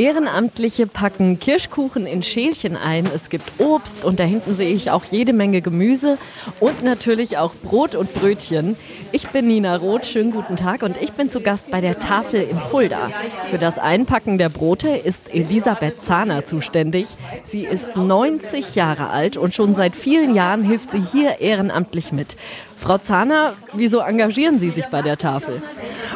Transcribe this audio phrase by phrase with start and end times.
[0.00, 3.06] Ehrenamtliche packen Kirschkuchen in Schälchen ein.
[3.14, 6.16] Es gibt Obst und da hinten sehe ich auch jede Menge Gemüse
[6.58, 8.78] und natürlich auch Brot und Brötchen.
[9.12, 12.40] Ich bin Nina Roth, schönen guten Tag und ich bin zu Gast bei der Tafel
[12.40, 13.10] in Fulda.
[13.50, 17.08] Für das Einpacken der Brote ist Elisabeth Zahner zuständig.
[17.44, 22.38] Sie ist 90 Jahre alt und schon seit vielen Jahren hilft sie hier ehrenamtlich mit.
[22.74, 25.60] Frau Zahner, wieso engagieren Sie sich bei der Tafel?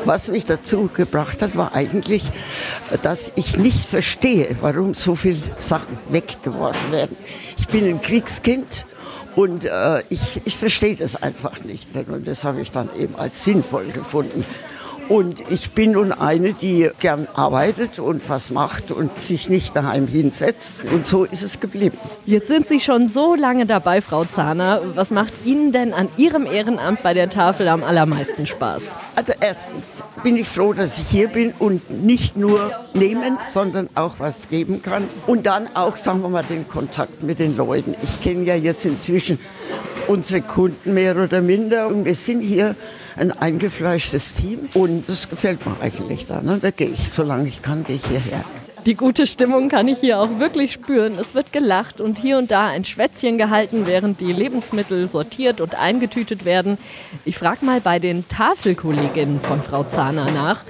[0.04, 2.30] Was mich dazu gebracht hat, war eigentlich,
[3.02, 7.16] dass ich nicht verstehe, warum so viele Sachen weggeworfen werden.
[7.56, 8.84] Ich bin ein Kriegskind
[9.34, 11.88] und äh, ich, ich verstehe das einfach nicht.
[11.94, 14.44] Und das habe ich dann eben als sinnvoll gefunden.
[15.08, 20.06] Und ich bin nun eine, die gern arbeitet und was macht und sich nicht daheim
[20.06, 20.78] hinsetzt.
[20.92, 21.98] Und so ist es geblieben.
[22.24, 24.80] Jetzt sind Sie schon so lange dabei, Frau Zahner.
[24.94, 28.82] Was macht Ihnen denn an Ihrem Ehrenamt bei der Tafel am allermeisten Spaß?
[29.16, 34.16] Also erstens bin ich froh, dass ich hier bin und nicht nur nehmen, sondern auch
[34.18, 35.04] was geben kann.
[35.26, 37.94] Und dann auch, sagen wir mal, den Kontakt mit den Leuten.
[38.02, 39.38] Ich kenne ja jetzt inzwischen
[40.08, 41.88] unsere Kunden mehr oder minder.
[41.88, 42.76] Und wir sind hier
[43.16, 46.42] ein eingefleischtes Team und das gefällt mir eigentlich da.
[46.42, 46.58] Ne?
[46.60, 48.44] Da gehe ich, solange ich kann, gehe ich hierher.
[48.86, 51.18] Die gute Stimmung kann ich hier auch wirklich spüren.
[51.18, 55.74] Es wird gelacht und hier und da ein Schwätzchen gehalten, während die Lebensmittel sortiert und
[55.74, 56.76] eingetütet werden.
[57.24, 60.64] Ich frage mal bei den Tafelkolleginnen von Frau Zahner nach.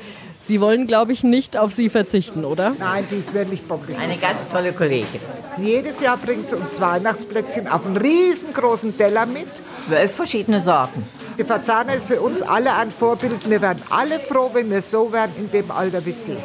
[0.47, 2.75] Sie wollen, glaube ich, nicht auf sie verzichten, oder?
[2.79, 3.97] Nein, die ist wirklich bockig.
[3.99, 5.21] Eine ganz tolle Kollegin.
[5.57, 9.47] Jedes Jahr bringt sie uns Weihnachtsplätzchen auf einen riesengroßen Teller mit.
[9.87, 11.03] Zwölf verschiedene Sorten.
[11.39, 13.49] Die Verzahner ist für uns alle ein Vorbild.
[13.49, 16.37] Wir werden alle froh, wenn wir so werden in dem Alter wie sie.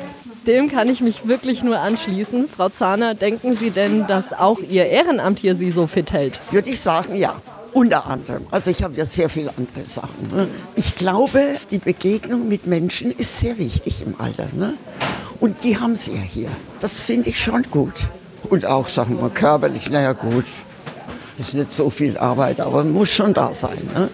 [0.47, 2.47] Dem kann ich mich wirklich nur anschließen.
[2.47, 6.39] Frau Zahner, denken Sie denn, dass auch Ihr Ehrenamt hier Sie so fit hält?
[6.51, 7.35] Würde ich sagen, ja.
[7.73, 8.45] Unter anderem.
[8.51, 10.29] Also ich habe ja sehr viele andere Sachen.
[10.31, 10.47] Ne?
[10.75, 14.47] Ich glaube, die Begegnung mit Menschen ist sehr wichtig im Alter.
[14.53, 14.73] Ne?
[15.39, 16.49] Und die haben sie ja hier.
[16.79, 18.07] Das finde ich schon gut.
[18.49, 20.45] Und auch, sagen wir, körperlich, naja gut,
[21.37, 23.79] ist nicht so viel Arbeit, aber muss schon da sein.
[23.93, 24.09] Ne?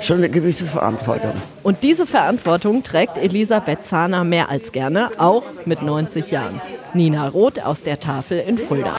[0.00, 1.32] Schon eine gewisse Verantwortung.
[1.62, 6.60] Und diese Verantwortung trägt Elisabeth Zahner mehr als gerne, auch mit 90 Jahren.
[6.94, 8.98] Nina Roth aus der Tafel in Fulda.